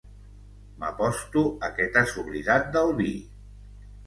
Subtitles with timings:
[0.83, 3.13] M'aposto a que t'has oblidat del vi!